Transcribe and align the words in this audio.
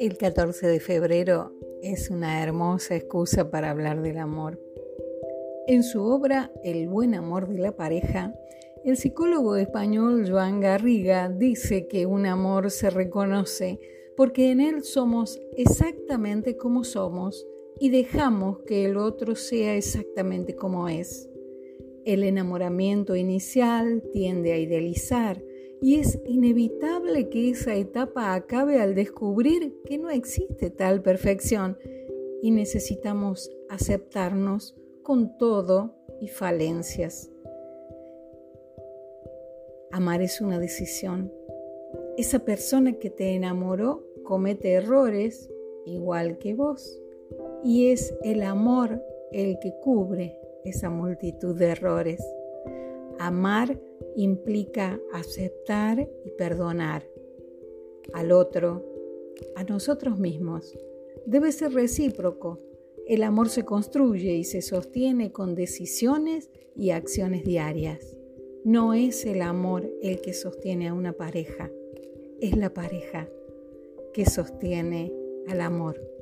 El 0.00 0.16
14 0.18 0.66
de 0.66 0.80
febrero 0.80 1.52
es 1.82 2.10
una 2.10 2.42
hermosa 2.42 2.96
excusa 2.96 3.50
para 3.50 3.70
hablar 3.70 4.02
del 4.02 4.18
amor. 4.18 4.60
En 5.66 5.82
su 5.82 6.02
obra 6.02 6.50
El 6.64 6.88
buen 6.88 7.14
amor 7.14 7.48
de 7.48 7.58
la 7.58 7.76
pareja, 7.76 8.34
el 8.84 8.96
psicólogo 8.96 9.56
español 9.56 10.28
Joan 10.28 10.60
Garriga 10.60 11.28
dice 11.28 11.86
que 11.88 12.06
un 12.06 12.26
amor 12.26 12.70
se 12.70 12.90
reconoce 12.90 13.78
porque 14.16 14.50
en 14.50 14.60
él 14.60 14.82
somos 14.82 15.40
exactamente 15.56 16.56
como 16.56 16.84
somos 16.84 17.46
y 17.78 17.90
dejamos 17.90 18.60
que 18.60 18.84
el 18.84 18.96
otro 18.96 19.36
sea 19.36 19.76
exactamente 19.76 20.56
como 20.56 20.88
es. 20.88 21.28
El 22.04 22.22
enamoramiento 22.24 23.16
inicial 23.16 24.02
tiende 24.12 24.52
a 24.52 24.58
idealizar 24.58 25.42
y 25.80 25.96
es 26.00 26.18
inevitable 26.26 27.28
que 27.28 27.50
esa 27.50 27.74
etapa 27.74 28.34
acabe 28.34 28.80
al 28.80 28.94
descubrir 28.94 29.74
que 29.84 29.98
no 29.98 30.10
existe 30.10 30.70
tal 30.70 31.02
perfección 31.02 31.78
y 32.42 32.50
necesitamos 32.50 33.50
aceptarnos 33.68 34.76
con 35.02 35.36
todo 35.38 35.94
y 36.20 36.28
falencias. 36.28 37.30
Amar 39.90 40.22
es 40.22 40.40
una 40.40 40.58
decisión. 40.58 41.32
Esa 42.16 42.40
persona 42.40 42.94
que 42.94 43.10
te 43.10 43.34
enamoró 43.34 44.04
comete 44.24 44.72
errores 44.72 45.50
igual 45.86 46.38
que 46.38 46.54
vos 46.54 47.00
y 47.64 47.90
es 47.90 48.14
el 48.22 48.42
amor 48.42 49.02
el 49.32 49.58
que 49.60 49.72
cubre 49.80 50.38
esa 50.64 50.90
multitud 50.90 51.56
de 51.56 51.66
errores. 51.66 52.20
Amar 53.18 53.80
implica 54.16 55.00
aceptar 55.12 56.08
y 56.24 56.30
perdonar 56.30 57.08
al 58.12 58.32
otro, 58.32 58.84
a 59.56 59.64
nosotros 59.64 60.18
mismos. 60.18 60.76
Debe 61.26 61.52
ser 61.52 61.72
recíproco. 61.72 62.60
El 63.06 63.22
amor 63.22 63.48
se 63.48 63.64
construye 63.64 64.34
y 64.34 64.44
se 64.44 64.62
sostiene 64.62 65.32
con 65.32 65.54
decisiones 65.54 66.50
y 66.76 66.90
acciones 66.90 67.44
diarias. 67.44 68.16
No 68.64 68.92
es 68.92 69.24
el 69.24 69.42
amor 69.42 69.90
el 70.02 70.20
que 70.20 70.34
sostiene 70.34 70.88
a 70.88 70.94
una 70.94 71.12
pareja, 71.12 71.70
es 72.40 72.56
la 72.56 72.74
pareja 72.74 73.28
que 74.12 74.26
sostiene 74.26 75.12
al 75.48 75.60
amor. 75.60 76.17